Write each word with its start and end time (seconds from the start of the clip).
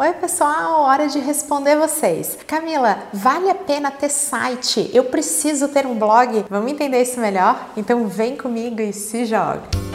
Oi, 0.00 0.12
pessoal, 0.12 0.82
hora 0.82 1.08
de 1.08 1.18
responder 1.18 1.76
vocês. 1.76 2.38
Camila, 2.46 3.08
vale 3.12 3.50
a 3.50 3.54
pena 3.56 3.90
ter 3.90 4.08
site? 4.08 4.88
Eu 4.94 5.06
preciso 5.06 5.66
ter 5.66 5.84
um 5.86 5.98
blog? 5.98 6.44
Vamos 6.48 6.70
entender 6.70 7.02
isso 7.02 7.18
melhor? 7.18 7.70
Então 7.76 8.06
vem 8.06 8.36
comigo 8.36 8.80
e 8.80 8.92
se 8.92 9.24
joga. 9.24 9.87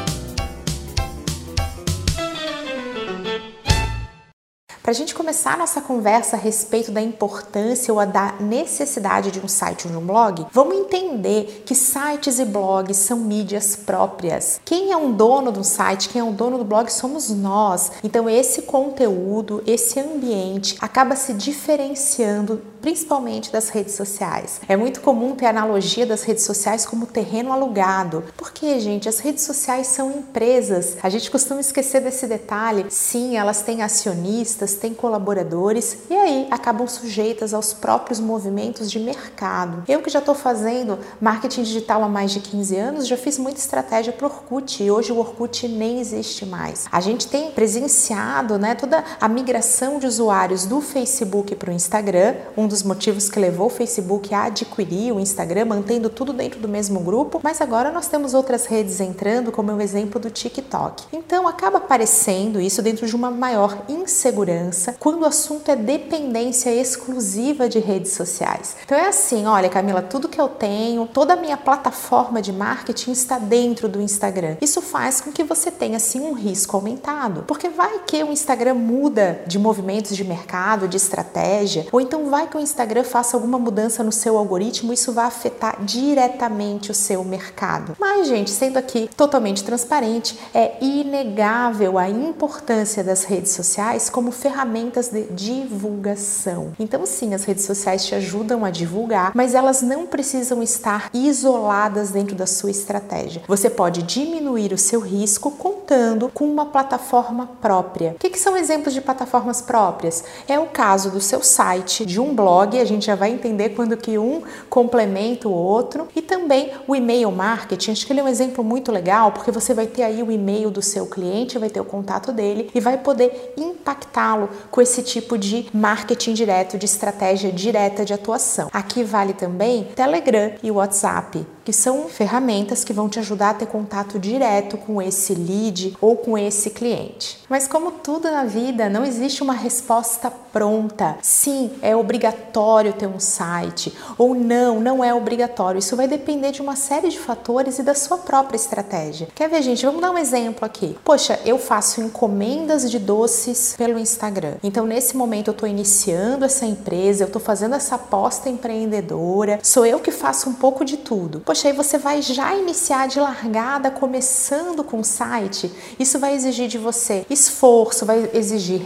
Para 4.84 4.92
a 4.92 4.96
gente 4.96 5.16
começar 5.16 5.58
nossa 5.58 5.80
conversa 5.80 6.36
a 6.36 6.40
respeito 6.40 6.92
da 6.92 7.02
importância 7.02 7.94
ou 7.94 8.06
da 8.06 8.34
necessidade 8.38 9.32
de 9.32 9.40
um 9.40 9.48
site 9.48 9.88
ou 9.88 9.94
de 9.94 9.98
um 9.98 10.06
blog, 10.06 10.46
vamos 10.52 10.76
entender 10.76 11.64
que 11.66 11.74
sites 11.74 12.38
e 12.38 12.44
blogs 12.44 12.98
são 12.98 13.18
mídias 13.18 13.78
próprias. 13.78 14.60
Quem 14.66 14.92
é 14.92 14.98
um 14.98 15.14
dono 15.14 15.54
do 15.54 15.64
site, 15.64 16.10
quem 16.10 16.20
é 16.20 16.24
um 16.24 16.34
dono 16.34 16.58
do 16.58 16.66
blog 16.66 16.92
somos 16.92 17.30
nós. 17.30 17.94
Então 18.04 18.30
esse 18.30 18.64
conteúdo, 18.64 19.64
esse 19.66 20.02
ambiente 20.02 20.76
acaba 20.82 21.16
se 21.16 21.34
diferenciando 21.34 22.62
principalmente 22.84 23.50
das 23.50 23.70
redes 23.70 23.96
sociais. 23.96 24.60
É 24.68 24.76
muito 24.76 25.00
comum 25.00 25.36
ter 25.36 25.46
a 25.46 25.52
analogia 25.52 26.06
das 26.06 26.24
redes 26.24 26.44
sociais 26.44 26.86
como 26.86 27.06
terreno 27.06 27.54
alugado. 27.54 28.26
Porque, 28.36 28.78
gente, 28.82 29.08
as 29.08 29.20
redes 29.20 29.46
sociais 29.46 29.88
são 29.88 30.12
empresas. 30.12 30.98
A 31.02 31.08
gente 31.08 31.32
costuma 31.32 31.62
esquecer 31.62 32.02
desse 32.02 32.28
detalhe. 32.28 32.86
Sim, 32.90 33.38
elas 33.38 33.62
têm 33.62 33.82
acionistas, 33.82 34.74
têm 34.74 34.94
colaboradores 34.94 36.00
e 36.10 36.14
aí 36.14 36.48
acabam 36.52 36.86
sujeitas 36.86 37.54
aos 37.54 37.72
próprios 37.72 38.20
movimentos 38.20 38.92
de 38.92 39.00
mercado. 39.00 39.84
Eu 39.88 40.02
que 40.02 40.10
já 40.10 40.20
estou 40.20 40.36
fazendo 40.36 41.00
marketing 41.22 41.64
digital 41.64 42.04
há 42.04 42.10
mais 42.10 42.32
de 42.32 42.42
15 42.42 42.76
anos, 42.76 43.08
já 43.08 43.16
fiz 43.16 43.38
muita 43.38 43.60
estratégia 43.60 44.12
para 44.12 44.28
o 44.28 44.30
Orkut 44.30 44.84
e 44.84 44.92
hoje 44.92 45.14
o 45.14 45.20
Orkut 45.20 45.70
nem 45.70 46.02
existe 46.02 46.46
mais. 46.46 46.86
A 46.92 47.00
gente 47.00 47.28
tem 47.28 47.52
presenciado 47.52 48.60
né, 48.60 48.76
toda 48.76 49.02
a 49.22 49.30
migração 49.30 50.00
de 50.00 50.06
usuários 50.06 50.66
do 50.66 50.82
Facebook 50.82 51.56
para 51.56 51.72
o 51.72 51.74
Instagram, 51.74 52.36
um 52.58 52.73
dos 52.74 52.82
motivos 52.82 53.30
que 53.30 53.40
levou 53.40 53.68
o 53.68 53.70
Facebook 53.70 54.34
a 54.34 54.46
adquirir 54.46 55.14
o 55.14 55.20
Instagram, 55.20 55.66
mantendo 55.66 56.10
tudo 56.10 56.34
dentro 56.34 56.60
do 56.60 56.68
mesmo 56.68 57.00
grupo, 57.02 57.40
mas 57.44 57.62
agora 57.62 57.92
nós 57.92 58.08
temos 58.08 58.34
outras 58.34 58.66
redes 58.66 59.00
entrando, 59.00 59.52
como 59.52 59.70
é 59.70 59.76
o 59.76 59.82
exemplo 59.82 60.20
do 60.20 60.32
TikTok. 60.32 61.04
Então 61.14 61.48
acaba 61.48 61.78
aparecendo 61.78 62.60
isso 62.60 62.82
dentro 62.82 63.06
de 63.06 63.16
uma 63.16 63.30
maior 63.30 63.84
insegurança 63.88 64.96
quando 65.00 65.22
o 65.22 65.26
assunto 65.26 65.70
é 65.70 65.76
dependência 65.76 66.74
exclusiva 66.74 67.70
de 67.70 67.78
redes 67.78 68.14
sociais. 68.14 68.76
Então 68.84 68.98
é 68.98 69.08
assim, 69.08 69.46
olha 69.46 69.70
Camila, 69.70 70.02
tudo 70.02 70.28
que 70.28 70.42
eu 70.42 70.50
tenho, 70.50 71.06
toda 71.06 71.34
a 71.34 71.38
minha 71.38 71.58
plataforma 71.58 72.42
de 72.42 72.52
marketing 72.52 73.12
está 73.12 73.38
dentro 73.38 73.88
do 73.88 74.02
Instagram. 74.02 74.58
Isso 74.62 74.82
faz 74.82 75.22
com 75.22 75.32
que 75.32 75.44
você 75.44 75.70
tenha 75.70 75.98
assim 75.98 76.22
um 76.22 76.34
risco 76.34 76.76
aumentado, 76.76 77.44
porque 77.48 77.70
vai 77.70 78.00
que 78.08 78.24
o 78.24 78.32
Instagram 78.32 78.74
muda 78.74 79.44
de 79.46 79.60
movimentos 79.60 80.16
de 80.16 80.24
mercado, 80.24 80.88
de 80.88 80.98
estratégia, 80.98 81.86
ou 81.92 82.02
então 82.02 82.32
vai 82.32 82.48
que 82.48 82.58
o 82.58 82.63
Instagram 82.64 83.04
faça 83.04 83.38
alguma 83.38 83.60
mudança 83.60 84.04
no 84.04 84.12
seu 84.12 84.38
algoritmo, 84.38 84.94
isso 84.94 85.12
vai 85.12 85.26
afetar 85.26 85.84
diretamente 85.84 86.92
o 86.92 86.94
seu 86.96 87.24
mercado. 87.24 87.96
Mas 88.00 88.28
gente, 88.28 88.50
sendo 88.50 88.78
aqui 88.78 89.10
totalmente 89.16 89.64
transparente, 89.64 90.40
é 90.54 90.78
inegável 90.82 91.98
a 91.98 92.10
importância 92.10 93.04
das 93.04 93.24
redes 93.24 93.52
sociais 93.52 94.10
como 94.10 94.32
ferramenta 94.32 94.64
ferramentas 94.64 95.10
de 95.10 95.24
divulgação. 95.34 96.74
Então, 96.80 97.06
sim, 97.06 97.34
as 97.34 97.44
redes 97.44 97.66
sociais 97.66 98.06
te 98.06 98.16
ajudam 98.16 98.64
a 98.64 98.70
divulgar, 98.70 99.32
mas 99.36 99.54
elas 99.54 99.82
não 99.82 100.06
precisam 100.06 100.64
estar 100.64 101.10
isoladas 101.14 102.12
dentro 102.12 102.36
da 102.36 102.46
sua 102.46 102.72
estratégia. 102.72 103.44
Você 103.48 103.70
pode 103.70 104.04
diminuir 104.04 104.74
o 104.74 104.78
seu 104.78 105.00
risco 105.00 105.52
contando 105.84 106.30
com 106.30 106.46
uma 106.46 106.68
plataforma 106.68 107.50
própria. 107.62 108.12
O 108.12 108.16
que, 108.16 108.30
que 108.30 108.40
são 108.40 108.56
exemplos 108.56 108.94
de 108.94 109.02
plataformas 109.02 109.62
próprias? 109.62 110.24
É 110.48 110.58
o 110.58 110.68
caso 110.68 111.12
do 111.12 111.20
seu 111.20 111.44
site, 111.44 112.06
de 112.06 112.22
um 112.22 112.34
blog, 112.34 112.80
a 112.80 112.86
gente 112.86 113.06
já 113.06 113.16
vai 113.16 113.32
entender 113.32 113.70
quando 113.70 113.98
que 113.98 114.18
um 114.18 114.42
complementa 114.70 115.50
o 115.50 115.52
outro, 115.52 116.08
e 116.16 116.22
também 116.22 116.72
o 116.88 116.96
e-mail 116.96 117.30
marketing. 117.32 117.92
Acho 117.92 118.08
que 118.08 118.14
ele 118.14 118.22
é 118.22 118.24
um 118.24 118.28
exemplo 118.30 118.64
muito 118.64 118.92
legal, 118.92 119.34
porque 119.34 119.52
você 119.52 119.74
vai 119.74 119.86
ter 119.86 120.04
aí 120.04 120.24
o 120.24 120.32
e-mail 120.32 120.72
do 120.72 120.82
seu 120.82 121.06
cliente, 121.06 121.60
vai 121.60 121.70
ter 121.70 121.82
o 121.82 121.86
contato 121.86 122.32
dele 122.32 122.72
e 122.74 122.80
vai 122.80 122.98
poder 122.98 123.54
impactá-lo 123.58 124.50
com 124.72 124.82
esse 124.82 125.04
tipo 125.04 125.38
de 125.38 125.68
marketing 125.74 126.34
direto, 126.34 126.78
de 126.78 126.86
estratégia 126.86 127.52
direta 127.52 128.06
de 128.06 128.14
atuação. 128.14 128.70
Aqui 128.72 129.04
vale 129.04 129.34
também 129.34 129.90
Telegram 129.96 130.54
e 130.64 130.72
WhatsApp 130.72 131.46
que 131.64 131.72
são 131.72 132.10
ferramentas 132.10 132.84
que 132.84 132.94
vão 132.94 133.08
te 133.08 133.20
ajudar 133.20 133.52
a 133.52 133.54
ter 133.54 133.68
contato 133.68 134.20
direto 134.20 134.78
com 134.78 135.02
esse 135.02 135.34
lead 135.34 135.98
ou 136.02 136.18
com 136.18 136.38
esse 136.38 136.70
cliente. 136.70 137.40
Mas 137.54 137.68
como 137.68 137.92
tudo 137.92 138.32
na 138.32 138.46
vida, 138.46 138.90
não 138.90 139.06
existe 139.06 139.44
uma 139.44 139.54
resposta 139.54 140.34
pronta. 140.52 141.18
Sim, 141.22 141.70
é 141.84 141.96
obrigatório 141.96 142.94
ter 142.94 143.06
um 143.06 143.20
site 143.20 143.96
ou 144.18 144.34
não, 144.34 144.80
não 144.80 145.04
é 145.04 145.14
obrigatório. 145.14 145.78
Isso 145.78 145.96
vai 145.96 146.08
depender 146.08 146.52
de 146.52 146.64
uma 146.64 146.76
série 146.76 147.10
de 147.10 147.20
fatores 147.20 147.78
e 147.78 147.84
da 147.84 147.94
sua 147.94 148.18
própria 148.18 148.56
estratégia. 148.56 149.28
Quer 149.36 149.50
ver, 149.50 149.62
gente? 149.62 149.86
Vamos 149.86 150.02
dar 150.02 150.10
um 150.10 150.18
exemplo 150.18 150.66
aqui. 150.66 150.98
Poxa, 151.04 151.40
eu 151.46 151.60
faço 151.60 152.02
encomendas 152.02 152.90
de 152.90 152.98
doces 152.98 153.76
pelo 153.78 154.00
Instagram. 154.00 154.56
Então, 154.64 154.88
nesse 154.88 155.16
momento 155.16 155.50
eu 155.50 155.54
estou 155.54 155.70
iniciando 155.70 156.46
essa 156.46 156.66
empresa, 156.66 157.24
eu 157.24 157.28
estou 157.28 157.42
fazendo 157.42 157.76
essa 157.76 157.94
aposta 157.94 158.50
empreendedora. 158.50 159.60
Sou 159.62 159.86
eu 159.86 160.00
que 160.00 160.10
faço 160.10 160.50
um 160.50 160.54
pouco 160.54 160.84
de 160.84 160.98
tudo 160.98 161.40
poxa, 161.42 161.68
aí 161.68 161.74
você 161.74 162.00
vai 162.00 162.20
já 162.20 162.56
iniciar 162.56 163.08
de 163.08 163.20
largada, 163.20 163.92
começando 163.92 164.84
com 164.84 165.02
o 165.02 165.04
site. 165.04 165.72
Isso 166.00 166.18
vai 166.18 166.34
exigir 166.34 166.68
de 166.68 166.80
você 166.80 167.28
esforço, 167.44 168.06
vai 168.06 168.30
exigir 168.34 168.82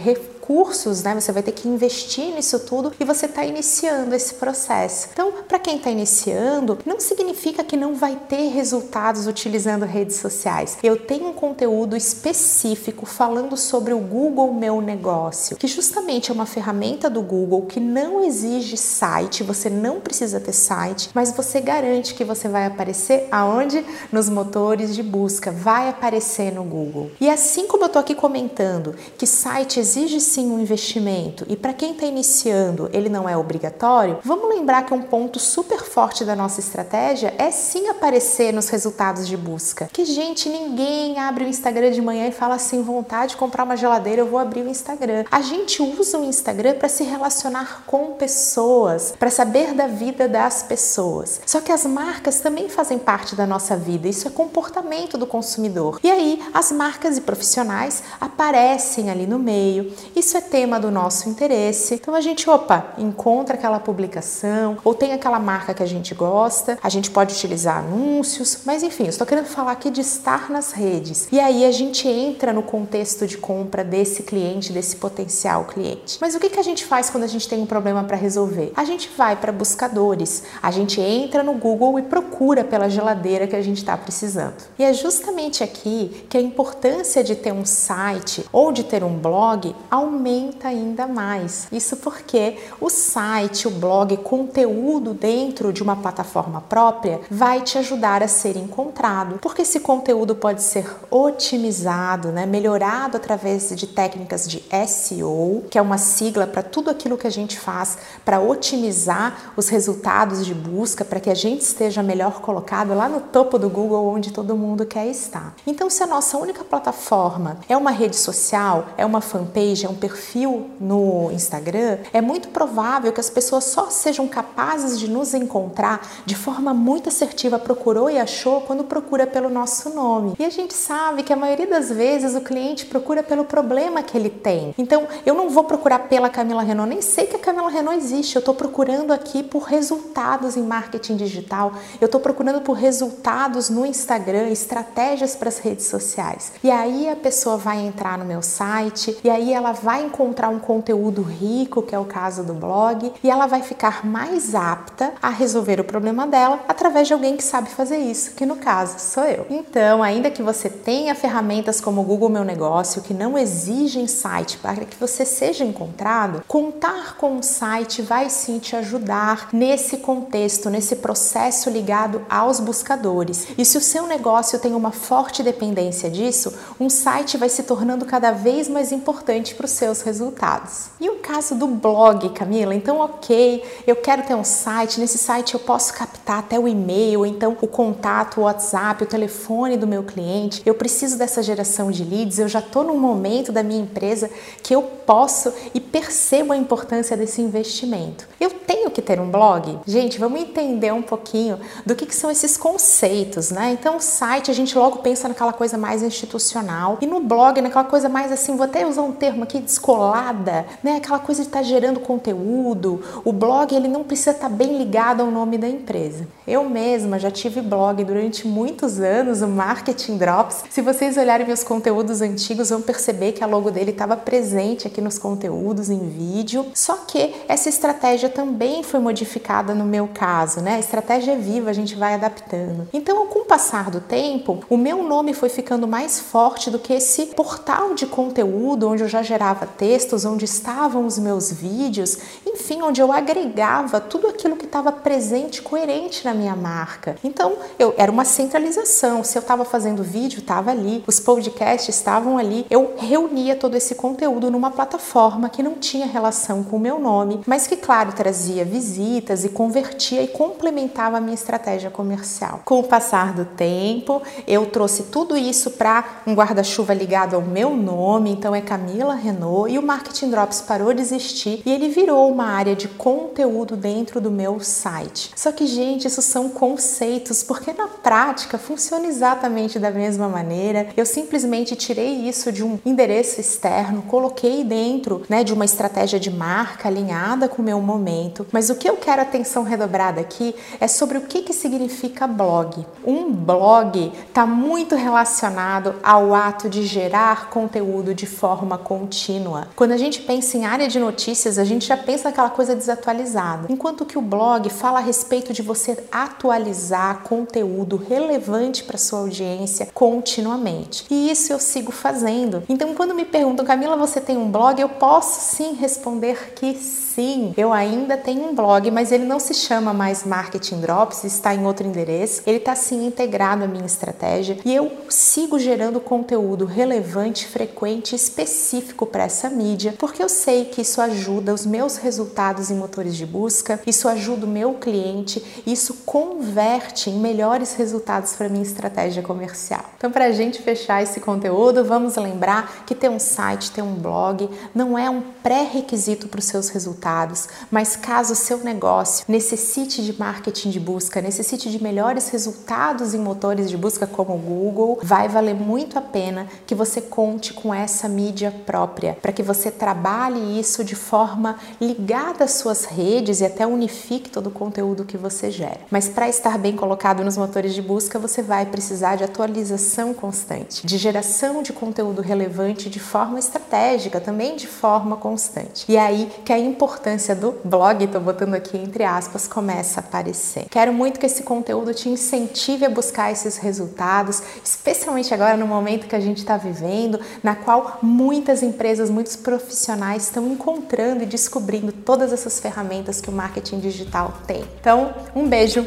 recursos 0.48 1.02
né? 1.02 1.14
Você 1.14 1.30
vai 1.30 1.42
ter 1.42 1.52
que 1.52 1.68
investir 1.68 2.34
nisso 2.34 2.60
tudo 2.60 2.92
e 2.98 3.04
você 3.04 3.26
está 3.26 3.44
iniciando 3.44 4.14
esse 4.14 4.34
processo. 4.34 5.08
Então, 5.12 5.32
para 5.46 5.58
quem 5.58 5.76
está 5.76 5.90
iniciando, 5.90 6.78
não 6.86 6.98
significa 6.98 7.62
que 7.62 7.76
não 7.76 7.94
vai 7.94 8.16
ter 8.16 8.48
resultados 8.48 9.26
utilizando 9.26 9.84
redes 9.84 10.16
sociais. 10.16 10.78
Eu 10.82 10.96
tenho 10.96 11.28
um 11.28 11.32
conteúdo 11.34 11.96
específico 11.96 13.04
falando 13.04 13.56
sobre 13.56 13.92
o 13.92 13.98
Google 13.98 14.54
Meu 14.54 14.80
Negócio, 14.80 15.56
que 15.56 15.66
justamente 15.66 16.30
é 16.30 16.34
uma 16.34 16.46
ferramenta 16.46 17.10
do 17.10 17.20
Google 17.20 17.66
que 17.66 17.78
não 17.78 18.24
exige 18.24 18.76
site, 18.76 19.42
você 19.42 19.68
não 19.68 20.00
precisa 20.00 20.40
ter 20.40 20.52
site, 20.52 21.10
mas 21.12 21.32
você 21.32 21.60
garante 21.60 22.14
que 22.14 22.24
você 22.24 22.48
vai 22.48 22.66
aparecer 22.66 23.28
aonde? 23.30 23.84
Nos 24.10 24.28
motores 24.28 24.94
de 24.94 25.02
busca, 25.02 25.52
vai 25.52 25.88
aparecer 25.88 26.52
no 26.52 26.64
Google. 26.64 27.10
E 27.20 27.28
assim 27.28 27.66
como 27.66 27.84
eu 27.84 27.88
estou 27.88 28.00
aqui 28.00 28.14
comentando 28.14 28.94
que 29.18 29.26
site 29.26 29.78
exige 29.80 30.20
sim 30.38 30.52
um 30.52 30.60
investimento 30.60 31.44
e 31.48 31.56
para 31.56 31.72
quem 31.72 31.90
está 31.90 32.06
iniciando 32.06 32.88
ele 32.92 33.08
não 33.08 33.28
é 33.28 33.36
obrigatório, 33.36 34.18
vamos 34.22 34.48
lembrar 34.48 34.86
que 34.86 34.94
um 34.94 35.02
ponto 35.02 35.40
super 35.40 35.82
forte 35.82 36.24
da 36.24 36.36
nossa 36.36 36.60
estratégia 36.60 37.34
é 37.36 37.50
sim 37.50 37.88
aparecer 37.88 38.52
nos 38.52 38.68
resultados 38.68 39.26
de 39.26 39.36
busca. 39.36 39.88
Que 39.92 40.04
gente, 40.04 40.48
ninguém 40.48 41.18
abre 41.18 41.44
o 41.44 41.48
Instagram 41.48 41.90
de 41.90 42.00
manhã 42.00 42.28
e 42.28 42.32
fala 42.32 42.54
assim, 42.54 42.82
vontade 42.82 43.30
de 43.32 43.36
comprar 43.36 43.64
uma 43.64 43.76
geladeira, 43.76 44.22
eu 44.22 44.28
vou 44.28 44.38
abrir 44.38 44.62
o 44.62 44.68
Instagram. 44.68 45.24
A 45.28 45.40
gente 45.40 45.82
usa 45.82 46.18
o 46.18 46.24
Instagram 46.24 46.76
para 46.76 46.88
se 46.88 47.02
relacionar 47.02 47.82
com 47.84 48.12
pessoas, 48.12 49.14
para 49.18 49.30
saber 49.30 49.74
da 49.74 49.88
vida 49.88 50.28
das 50.28 50.62
pessoas. 50.62 51.40
Só 51.46 51.60
que 51.60 51.72
as 51.72 51.84
marcas 51.84 52.40
também 52.40 52.68
fazem 52.68 52.98
parte 52.98 53.34
da 53.34 53.46
nossa 53.46 53.76
vida, 53.76 54.06
isso 54.06 54.28
é 54.28 54.30
comportamento 54.30 55.18
do 55.18 55.26
consumidor. 55.26 55.98
E 56.00 56.08
aí 56.08 56.40
as 56.54 56.70
marcas 56.70 57.16
e 57.16 57.22
profissionais 57.22 58.04
aparecem 58.20 59.10
ali 59.10 59.26
no 59.26 59.38
meio 59.38 59.92
e 60.14 60.27
isso 60.28 60.36
é 60.36 60.42
tema 60.42 60.78
do 60.78 60.90
nosso 60.90 61.26
interesse. 61.26 61.94
Então 61.94 62.14
a 62.14 62.20
gente, 62.20 62.50
opa, 62.50 62.92
encontra 62.98 63.54
aquela 63.54 63.80
publicação 63.80 64.76
ou 64.84 64.92
tem 64.92 65.14
aquela 65.14 65.38
marca 65.38 65.72
que 65.72 65.82
a 65.82 65.86
gente 65.86 66.14
gosta, 66.14 66.78
a 66.82 66.88
gente 66.90 67.10
pode 67.10 67.32
utilizar 67.34 67.78
anúncios, 67.78 68.58
mas 68.66 68.82
enfim, 68.82 69.06
estou 69.06 69.26
querendo 69.26 69.46
falar 69.46 69.72
aqui 69.72 69.90
de 69.90 70.02
estar 70.02 70.50
nas 70.50 70.72
redes. 70.72 71.28
E 71.32 71.40
aí 71.40 71.64
a 71.64 71.72
gente 71.72 72.06
entra 72.06 72.52
no 72.52 72.62
contexto 72.62 73.26
de 73.26 73.38
compra 73.38 73.82
desse 73.82 74.22
cliente, 74.22 74.70
desse 74.70 74.96
potencial 74.96 75.64
cliente. 75.64 76.18
Mas 76.20 76.34
o 76.34 76.40
que, 76.40 76.50
que 76.50 76.60
a 76.60 76.62
gente 76.62 76.84
faz 76.84 77.08
quando 77.08 77.24
a 77.24 77.28
gente 77.28 77.48
tem 77.48 77.62
um 77.62 77.66
problema 77.66 78.04
para 78.04 78.16
resolver? 78.16 78.70
A 78.76 78.84
gente 78.84 79.10
vai 79.16 79.34
para 79.34 79.50
buscadores, 79.50 80.42
a 80.62 80.70
gente 80.70 81.00
entra 81.00 81.42
no 81.42 81.54
Google 81.54 81.98
e 81.98 82.02
procura 82.02 82.62
pela 82.62 82.90
geladeira 82.90 83.46
que 83.46 83.56
a 83.56 83.62
gente 83.62 83.78
está 83.78 83.96
precisando. 83.96 84.56
E 84.78 84.84
é 84.84 84.92
justamente 84.92 85.64
aqui 85.64 86.26
que 86.28 86.36
a 86.36 86.42
importância 86.42 87.24
de 87.24 87.34
ter 87.34 87.50
um 87.50 87.64
site 87.64 88.44
ou 88.52 88.70
de 88.72 88.84
ter 88.84 89.02
um 89.02 89.16
blog 89.16 89.74
aumenta 89.90 90.17
aumenta 90.18 90.68
ainda 90.68 91.06
mais. 91.06 91.68
Isso 91.70 91.96
porque 91.96 92.58
o 92.80 92.90
site, 92.90 93.68
o 93.68 93.70
blog, 93.70 94.16
conteúdo 94.18 95.14
dentro 95.14 95.72
de 95.72 95.80
uma 95.80 95.94
plataforma 95.94 96.60
própria 96.60 97.20
vai 97.30 97.60
te 97.60 97.78
ajudar 97.78 98.22
a 98.22 98.28
ser 98.28 98.56
encontrado, 98.56 99.38
porque 99.40 99.62
esse 99.62 99.78
conteúdo 99.78 100.34
pode 100.34 100.62
ser 100.62 100.84
otimizado, 101.08 102.28
né, 102.28 102.44
melhorado 102.44 103.16
através 103.16 103.70
de 103.74 103.86
técnicas 103.86 104.48
de 104.48 104.64
SEO, 104.88 105.64
que 105.70 105.78
é 105.78 105.82
uma 105.82 105.98
sigla 105.98 106.46
para 106.46 106.62
tudo 106.62 106.90
aquilo 106.90 107.16
que 107.16 107.26
a 107.26 107.30
gente 107.30 107.58
faz 107.58 107.98
para 108.24 108.40
otimizar 108.40 109.52
os 109.56 109.68
resultados 109.68 110.44
de 110.44 110.54
busca, 110.54 111.04
para 111.04 111.20
que 111.20 111.30
a 111.30 111.34
gente 111.34 111.60
esteja 111.60 112.02
melhor 112.02 112.40
colocado 112.40 112.92
lá 112.92 113.08
no 113.08 113.20
topo 113.20 113.58
do 113.58 113.70
Google, 113.70 114.06
onde 114.08 114.32
todo 114.32 114.56
mundo 114.56 114.84
quer 114.84 115.06
estar. 115.06 115.54
Então, 115.66 115.88
se 115.88 116.02
a 116.02 116.06
nossa 116.06 116.36
única 116.36 116.64
plataforma 116.64 117.58
é 117.68 117.76
uma 117.76 117.90
rede 117.90 118.16
social, 118.16 118.86
é 118.96 119.06
uma 119.06 119.20
fanpage, 119.20 119.86
é 119.86 119.88
um 119.88 119.94
perfil 120.08 120.70
no 120.80 121.30
Instagram, 121.32 121.98
é 122.14 122.20
muito 122.20 122.48
provável 122.48 123.12
que 123.12 123.20
as 123.20 123.28
pessoas 123.28 123.64
só 123.64 123.90
sejam 123.90 124.26
capazes 124.26 124.98
de 124.98 125.08
nos 125.08 125.34
encontrar 125.34 126.00
de 126.24 126.34
forma 126.34 126.72
muito 126.72 127.10
assertiva, 127.10 127.58
procurou 127.58 128.10
e 128.10 128.18
achou 128.18 128.62
quando 128.62 128.84
procura 128.84 129.26
pelo 129.26 129.50
nosso 129.50 129.90
nome. 129.90 130.34
E 130.38 130.44
a 130.44 130.50
gente 130.50 130.72
sabe 130.72 131.22
que 131.22 131.32
a 131.32 131.36
maioria 131.36 131.66
das 131.66 131.90
vezes 131.90 132.34
o 132.34 132.40
cliente 132.40 132.86
procura 132.86 133.22
pelo 133.22 133.44
problema 133.44 134.02
que 134.02 134.16
ele 134.16 134.30
tem. 134.30 134.74
Então, 134.78 135.06
eu 135.26 135.34
não 135.34 135.50
vou 135.50 135.64
procurar 135.64 136.00
pela 136.00 136.30
Camila 136.30 136.62
Renault, 136.62 136.88
nem 136.88 137.02
sei 137.02 137.26
que 137.26 137.36
a 137.36 137.38
Camila 137.38 137.68
Renault 137.68 137.98
existe. 137.98 138.36
Eu 138.36 138.40
estou 138.40 138.54
procurando 138.54 139.12
aqui 139.12 139.42
por 139.42 139.64
resultados 139.64 140.56
em 140.56 140.62
marketing 140.62 141.16
digital. 141.16 141.72
Eu 142.00 142.06
estou 142.06 142.20
procurando 142.20 142.62
por 142.62 142.72
resultados 142.72 143.68
no 143.68 143.84
Instagram, 143.84 144.48
estratégias 144.48 145.36
para 145.36 145.48
as 145.48 145.58
redes 145.58 145.86
sociais. 145.86 146.52
E 146.64 146.70
aí 146.70 147.08
a 147.08 147.16
pessoa 147.16 147.56
vai 147.56 147.78
entrar 147.84 148.16
no 148.16 148.24
meu 148.24 148.42
site 148.42 149.18
e 149.24 149.30
aí 149.30 149.52
ela 149.52 149.72
vai 149.72 149.87
encontrar 149.96 150.48
um 150.48 150.58
conteúdo 150.58 151.22
rico, 151.22 151.82
que 151.82 151.94
é 151.94 151.98
o 151.98 152.04
caso 152.04 152.42
do 152.42 152.52
blog, 152.52 153.12
e 153.22 153.30
ela 153.30 153.46
vai 153.46 153.62
ficar 153.62 154.04
mais 154.04 154.54
apta 154.54 155.12
a 155.22 155.30
resolver 155.30 155.80
o 155.80 155.84
problema 155.84 156.26
dela 156.26 156.60
através 156.68 157.06
de 157.06 157.14
alguém 157.14 157.36
que 157.36 157.44
sabe 157.44 157.70
fazer 157.70 157.98
isso, 157.98 158.32
que 158.32 158.44
no 158.44 158.56
caso 158.56 158.98
sou 158.98 159.24
eu. 159.24 159.46
Então, 159.48 160.02
ainda 160.02 160.30
que 160.30 160.42
você 160.42 160.68
tenha 160.68 161.14
ferramentas 161.14 161.80
como 161.80 162.00
o 162.00 162.04
Google 162.04 162.28
Meu 162.28 162.44
Negócio 162.44 163.02
que 163.02 163.14
não 163.14 163.38
exigem 163.38 164.06
site 164.06 164.58
para 164.58 164.84
que 164.84 164.96
você 164.98 165.24
seja 165.24 165.64
encontrado, 165.64 166.42
contar 166.46 167.16
com 167.16 167.32
um 167.32 167.42
site 167.42 168.02
vai 168.02 168.28
sim 168.30 168.58
te 168.58 168.74
ajudar 168.76 169.48
nesse 169.52 169.98
contexto, 169.98 170.70
nesse 170.70 170.96
processo 170.96 171.70
ligado 171.70 172.22
aos 172.28 172.60
buscadores. 172.60 173.46
E 173.56 173.64
se 173.64 173.78
o 173.78 173.80
seu 173.80 174.06
negócio 174.06 174.58
tem 174.58 174.74
uma 174.74 174.90
forte 174.90 175.42
dependência 175.42 176.10
disso, 176.10 176.52
um 176.80 176.90
site 176.90 177.36
vai 177.36 177.48
se 177.48 177.62
tornando 177.62 178.04
cada 178.04 178.32
vez 178.32 178.68
mais 178.68 178.92
importante 178.92 179.54
para 179.54 179.66
os 179.66 179.72
seus 179.78 180.02
resultados. 180.02 180.90
E 181.00 181.08
o 181.08 181.16
caso 181.16 181.54
do 181.54 181.66
blog, 181.66 182.28
Camila? 182.30 182.74
Então, 182.74 182.98
ok, 182.98 183.64
eu 183.86 183.96
quero 183.96 184.22
ter 184.24 184.34
um 184.34 184.44
site, 184.44 185.00
nesse 185.00 185.16
site 185.16 185.54
eu 185.54 185.60
posso 185.60 185.94
captar 185.94 186.40
até 186.40 186.58
o 186.58 186.68
e-mail, 186.68 187.24
então 187.24 187.56
o 187.62 187.66
contato, 187.66 188.40
o 188.40 188.44
WhatsApp, 188.44 189.04
o 189.04 189.06
telefone 189.06 189.76
do 189.76 189.86
meu 189.86 190.02
cliente. 190.02 190.62
Eu 190.66 190.74
preciso 190.74 191.16
dessa 191.16 191.42
geração 191.42 191.90
de 191.90 192.04
leads, 192.04 192.38
eu 192.38 192.48
já 192.48 192.58
estou 192.58 192.84
num 192.84 192.98
momento 192.98 193.52
da 193.52 193.62
minha 193.62 193.80
empresa 193.80 194.28
que 194.62 194.74
eu 194.74 194.82
posso 194.82 195.52
e 195.72 195.80
percebo 195.80 196.52
a 196.52 196.56
importância 196.56 197.16
desse 197.16 197.40
investimento. 197.40 198.28
Eu 198.38 198.50
tenho 198.50 198.90
que 198.90 199.00
ter 199.00 199.20
um 199.20 199.30
blog? 199.30 199.78
Gente, 199.86 200.18
vamos 200.18 200.40
entender 200.40 200.92
um 200.92 201.02
pouquinho 201.02 201.58
do 201.86 201.94
que, 201.94 202.04
que 202.04 202.14
são 202.14 202.30
esses 202.30 202.56
conceitos, 202.56 203.50
né? 203.50 203.70
Então, 203.72 203.96
o 203.96 204.00
site 204.00 204.50
a 204.50 204.54
gente 204.54 204.76
logo 204.76 204.98
pensa 204.98 205.28
naquela 205.28 205.52
coisa 205.52 205.78
mais 205.78 206.02
institucional 206.02 206.98
e 207.00 207.06
no 207.06 207.20
blog 207.20 207.60
naquela 207.62 207.84
coisa 207.84 208.08
mais 208.08 208.30
assim, 208.32 208.56
vou 208.56 208.64
até 208.64 208.86
usar 208.86 209.02
um 209.02 209.12
termo 209.12 209.44
aqui, 209.44 209.60
descolada, 209.68 210.66
né? 210.82 210.96
Aquela 210.96 211.18
coisa 211.18 211.42
de 211.42 211.48
estar 211.48 211.60
tá 211.60 211.64
gerando 211.64 212.00
conteúdo. 212.00 213.02
O 213.24 213.32
blog 213.32 213.74
ele 213.74 213.86
não 213.86 214.02
precisa 214.02 214.30
estar 214.30 214.48
tá 214.48 214.54
bem 214.54 214.76
ligado 214.78 215.20
ao 215.20 215.30
nome 215.30 215.58
da 215.58 215.68
empresa. 215.68 216.26
Eu 216.46 216.68
mesma 216.68 217.18
já 217.18 217.30
tive 217.30 217.60
blog 217.60 218.02
durante 218.02 218.48
muitos 218.48 218.98
anos, 218.98 219.42
o 219.42 219.46
Marketing 219.46 220.16
Drops. 220.16 220.64
Se 220.70 220.80
vocês 220.80 221.16
olharem 221.16 221.46
meus 221.46 221.62
conteúdos 221.62 222.22
antigos, 222.22 222.70
vão 222.70 222.80
perceber 222.80 223.32
que 223.32 223.44
a 223.44 223.46
logo 223.46 223.70
dele 223.70 223.90
estava 223.90 224.16
presente 224.16 224.86
aqui 224.86 225.00
nos 225.00 225.18
conteúdos 225.18 225.90
em 225.90 226.08
vídeo. 226.08 226.66
Só 226.74 226.96
que 227.06 227.34
essa 227.46 227.68
estratégia 227.68 228.28
também 228.30 228.82
foi 228.82 229.00
modificada 229.00 229.74
no 229.74 229.84
meu 229.84 230.08
caso, 230.08 230.60
né? 230.60 230.76
A 230.76 230.80
estratégia 230.80 231.32
é 231.32 231.36
viva, 231.36 231.68
a 231.68 231.74
gente 231.74 231.94
vai 231.94 232.14
adaptando. 232.14 232.88
Então, 232.92 233.26
com 233.26 233.40
o 233.40 233.44
passar 233.44 233.90
do 233.90 234.00
tempo, 234.00 234.60
o 234.70 234.76
meu 234.76 235.02
nome 235.02 235.34
foi 235.34 235.50
ficando 235.50 235.86
mais 235.86 236.18
forte 236.18 236.70
do 236.70 236.78
que 236.78 236.94
esse 236.94 237.26
portal 237.26 237.94
de 237.94 238.06
conteúdo 238.06 238.88
onde 238.88 239.02
eu 239.02 239.08
já 239.08 239.22
gerava 239.22 239.57
textos, 239.66 240.24
onde 240.24 240.44
estavam 240.44 241.06
os 241.06 241.18
meus 241.18 241.52
vídeos, 241.52 242.18
enfim, 242.46 242.82
onde 242.82 243.00
eu 243.00 243.12
agregava 243.12 244.00
tudo 244.00 244.28
aquilo 244.28 244.56
que 244.56 244.64
estava 244.64 244.92
presente, 244.92 245.62
coerente 245.62 246.24
na 246.24 246.34
minha 246.34 246.54
marca. 246.56 247.16
Então, 247.22 247.56
eu 247.78 247.94
era 247.96 248.10
uma 248.10 248.24
centralização. 248.24 249.24
Se 249.24 249.36
eu 249.36 249.40
estava 249.40 249.64
fazendo 249.64 250.02
vídeo, 250.02 250.40
estava 250.40 250.70
ali, 250.70 251.02
os 251.06 251.20
podcasts 251.20 251.94
estavam 251.94 252.38
ali. 252.38 252.66
Eu 252.70 252.94
reunia 252.96 253.56
todo 253.56 253.76
esse 253.76 253.94
conteúdo 253.94 254.50
numa 254.50 254.70
plataforma 254.70 255.48
que 255.48 255.62
não 255.62 255.74
tinha 255.74 256.06
relação 256.06 256.62
com 256.62 256.76
o 256.76 256.80
meu 256.80 256.98
nome, 256.98 257.40
mas 257.46 257.66
que, 257.66 257.76
claro, 257.76 258.12
trazia 258.12 258.64
visitas 258.64 259.44
e 259.44 259.48
convertia 259.48 260.22
e 260.22 260.28
complementava 260.28 261.16
a 261.16 261.20
minha 261.20 261.34
estratégia 261.34 261.90
comercial. 261.90 262.60
Com 262.64 262.80
o 262.80 262.84
passar 262.84 263.32
do 263.32 263.44
tempo, 263.44 264.22
eu 264.46 264.66
trouxe 264.66 265.04
tudo 265.04 265.36
isso 265.36 265.72
para 265.72 266.22
um 266.26 266.34
guarda-chuva 266.34 266.94
ligado 266.94 267.34
ao 267.34 267.42
meu 267.42 267.74
nome, 267.74 268.30
então 268.30 268.54
é 268.54 268.60
Camila 268.60 269.14
Renault, 269.14 269.47
e 269.68 269.78
o 269.78 269.82
Marketing 269.82 270.30
Drops 270.30 270.60
parou 270.60 270.92
de 270.92 271.00
existir 271.00 271.62
e 271.64 271.70
ele 271.70 271.88
virou 271.88 272.30
uma 272.30 272.46
área 272.46 272.76
de 272.76 272.88
conteúdo 272.88 273.76
dentro 273.76 274.20
do 274.20 274.30
meu 274.30 274.60
site. 274.60 275.30
Só 275.34 275.52
que, 275.52 275.66
gente, 275.66 276.06
isso 276.06 276.20
são 276.20 276.48
conceitos, 276.48 277.42
porque 277.42 277.72
na 277.72 277.88
prática 277.88 278.58
funciona 278.58 279.06
exatamente 279.06 279.78
da 279.78 279.90
mesma 279.90 280.28
maneira. 280.28 280.88
Eu 280.96 281.06
simplesmente 281.06 281.74
tirei 281.76 282.28
isso 282.28 282.52
de 282.52 282.62
um 282.62 282.78
endereço 282.84 283.40
externo, 283.40 284.02
coloquei 284.02 284.64
dentro 284.64 285.22
né, 285.28 285.42
de 285.42 285.52
uma 285.52 285.64
estratégia 285.64 286.20
de 286.20 286.30
marca 286.30 286.88
alinhada 286.88 287.48
com 287.48 287.62
o 287.62 287.64
meu 287.64 287.80
momento. 287.80 288.46
Mas 288.52 288.70
o 288.70 288.74
que 288.74 288.88
eu 288.88 288.96
quero 288.96 289.22
atenção 289.22 289.62
redobrada 289.62 290.20
aqui 290.20 290.54
é 290.80 290.86
sobre 290.86 291.18
o 291.18 291.22
que, 291.22 291.42
que 291.42 291.52
significa 291.52 292.26
blog. 292.26 292.84
Um 293.04 293.32
blog 293.32 294.12
está 294.28 294.44
muito 294.44 294.94
relacionado 294.94 295.94
ao 296.02 296.34
ato 296.34 296.68
de 296.68 296.84
gerar 296.84 297.48
conteúdo 297.48 298.14
de 298.14 298.26
forma 298.26 298.76
contínua. 298.76 299.37
Quando 299.76 299.92
a 299.92 299.96
gente 299.96 300.20
pensa 300.20 300.56
em 300.56 300.64
área 300.64 300.88
de 300.88 300.98
notícias, 300.98 301.58
a 301.58 301.64
gente 301.64 301.86
já 301.86 301.96
pensa 301.96 302.28
naquela 302.28 302.50
coisa 302.50 302.74
desatualizada. 302.74 303.66
Enquanto 303.70 304.04
que 304.04 304.18
o 304.18 304.22
blog 304.22 304.68
fala 304.70 304.98
a 304.98 305.02
respeito 305.02 305.52
de 305.52 305.62
você 305.62 305.98
atualizar 306.10 307.22
conteúdo 307.22 307.96
relevante 307.96 308.84
para 308.84 308.98
sua 308.98 309.20
audiência 309.20 309.88
continuamente. 309.92 311.04
E 311.10 311.30
isso 311.30 311.52
eu 311.52 311.58
sigo 311.58 311.92
fazendo. 311.92 312.62
Então, 312.68 312.94
quando 312.94 313.14
me 313.14 313.24
perguntam, 313.24 313.64
Camila, 313.64 313.96
você 313.96 314.20
tem 314.20 314.36
um 314.36 314.50
blog? 314.50 314.80
Eu 314.80 314.88
posso 314.88 315.54
sim 315.54 315.74
responder 315.74 316.52
que 316.54 316.74
sim. 316.74 317.52
Eu 317.56 317.72
ainda 317.72 318.16
tenho 318.16 318.48
um 318.48 318.54
blog, 318.54 318.90
mas 318.90 319.10
ele 319.10 319.24
não 319.24 319.40
se 319.40 319.52
chama 319.52 319.92
mais 319.92 320.24
Marketing 320.24 320.80
Drops, 320.80 321.24
está 321.24 321.54
em 321.54 321.66
outro 321.66 321.86
endereço. 321.86 322.42
Ele 322.46 322.58
está 322.58 322.74
sim 322.76 323.06
integrado 323.06 323.64
à 323.64 323.66
minha 323.66 323.86
estratégia 323.86 324.58
e 324.64 324.74
eu 324.74 324.90
sigo 325.08 325.58
gerando 325.58 326.00
conteúdo 326.00 326.64
relevante, 326.64 327.46
frequente, 327.46 328.14
específico 328.14 329.04
para 329.04 329.27
essa 329.28 329.50
mídia, 329.50 329.94
porque 329.98 330.22
eu 330.22 330.28
sei 330.28 330.64
que 330.64 330.80
isso 330.80 331.00
ajuda 331.00 331.52
os 331.52 331.64
meus 331.64 331.98
resultados 331.98 332.70
em 332.70 332.74
motores 332.74 333.14
de 333.14 333.26
busca, 333.26 333.78
isso 333.86 334.08
ajuda 334.08 334.46
o 334.46 334.48
meu 334.48 334.74
cliente, 334.74 335.44
isso 335.66 335.94
converte 336.06 337.10
em 337.10 337.20
melhores 337.20 337.74
resultados 337.74 338.32
para 338.32 338.48
minha 338.48 338.62
estratégia 338.62 339.22
comercial. 339.22 339.84
Então, 339.96 340.10
para 340.10 340.24
a 340.24 340.32
gente 340.32 340.62
fechar 340.62 341.02
esse 341.02 341.20
conteúdo, 341.20 341.84
vamos 341.84 342.16
lembrar 342.16 342.84
que 342.86 342.94
ter 342.94 343.10
um 343.10 343.18
site, 343.18 343.70
ter 343.70 343.82
um 343.82 343.94
blog 343.94 344.48
não 344.74 344.98
é 344.98 345.10
um 345.10 345.20
pré-requisito 345.42 346.26
para 346.26 346.38
os 346.38 346.46
seus 346.46 346.70
resultados, 346.70 347.48
mas 347.70 347.96
caso 347.96 348.32
o 348.32 348.36
seu 348.36 348.58
negócio 348.58 349.26
necessite 349.28 350.02
de 350.02 350.18
marketing 350.18 350.70
de 350.70 350.80
busca, 350.80 351.20
necessite 351.20 351.70
de 351.70 351.82
melhores 351.82 352.30
resultados 352.30 353.12
em 353.12 353.18
motores 353.18 353.68
de 353.68 353.76
busca 353.76 354.06
como 354.06 354.34
o 354.34 354.38
Google, 354.38 354.98
vai 355.02 355.28
valer 355.28 355.54
muito 355.54 355.98
a 355.98 356.02
pena 356.02 356.46
que 356.66 356.74
você 356.74 357.02
conte 357.02 357.52
com 357.52 357.74
essa 357.74 358.08
mídia 358.08 358.54
própria, 358.64 359.17
para 359.20 359.32
que 359.32 359.42
você 359.42 359.70
trabalhe 359.70 360.58
isso 360.58 360.84
de 360.84 360.94
forma 360.94 361.56
ligada 361.80 362.44
às 362.44 362.52
suas 362.52 362.84
redes 362.84 363.40
e 363.40 363.44
até 363.44 363.66
unifique 363.66 364.30
todo 364.30 364.48
o 364.48 364.50
conteúdo 364.50 365.04
que 365.04 365.16
você 365.16 365.50
gera. 365.50 365.80
Mas 365.90 366.08
para 366.08 366.28
estar 366.28 366.58
bem 366.58 366.76
colocado 366.76 367.24
nos 367.24 367.36
motores 367.36 367.74
de 367.74 367.82
busca, 367.82 368.18
você 368.18 368.42
vai 368.42 368.66
precisar 368.66 369.16
de 369.16 369.24
atualização 369.24 370.12
constante, 370.14 370.86
de 370.86 370.98
geração 370.98 371.62
de 371.62 371.72
conteúdo 371.72 372.22
relevante 372.22 372.90
de 372.90 373.00
forma 373.00 373.38
estratégica, 373.38 374.20
também 374.20 374.56
de 374.56 374.66
forma 374.66 375.16
constante. 375.16 375.84
E 375.88 375.96
é 375.96 376.00
aí 376.00 376.30
que 376.44 376.52
a 376.52 376.58
importância 376.58 377.34
do 377.34 377.54
blog, 377.64 378.04
estou 378.04 378.20
botando 378.20 378.54
aqui 378.54 378.76
entre 378.76 379.04
aspas, 379.04 379.46
começa 379.46 380.00
a 380.00 380.02
aparecer. 380.02 380.66
Quero 380.70 380.92
muito 380.92 381.18
que 381.18 381.26
esse 381.26 381.42
conteúdo 381.42 381.92
te 381.94 382.08
incentive 382.08 382.84
a 382.84 382.90
buscar 382.90 383.30
esses 383.32 383.56
resultados, 383.56 384.42
especialmente 384.64 385.32
agora 385.32 385.56
no 385.56 385.66
momento 385.66 386.06
que 386.06 386.16
a 386.16 386.20
gente 386.20 386.38
está 386.38 386.56
vivendo, 386.56 387.20
na 387.42 387.54
qual 387.54 387.98
muitas 388.02 388.62
empresas, 389.08 389.10
muitos 389.10 389.36
profissionais 389.36 390.24
estão 390.24 390.46
encontrando 390.46 391.22
e 391.22 391.26
descobrindo 391.26 391.90
todas 391.92 392.32
essas 392.32 392.60
ferramentas 392.60 393.20
que 393.20 393.28
o 393.28 393.32
marketing 393.32 393.80
digital 393.80 394.34
tem. 394.46 394.64
Então, 394.80 395.14
um 395.34 395.48
beijo, 395.48 395.86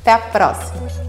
até 0.00 0.12
a 0.12 0.18
próxima! 0.18 1.05